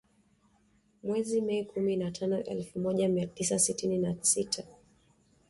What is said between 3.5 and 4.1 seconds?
sitini